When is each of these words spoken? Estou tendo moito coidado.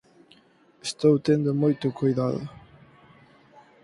Estou 0.89 1.13
tendo 1.27 1.59
moito 1.63 1.87
coidado. 1.99 2.41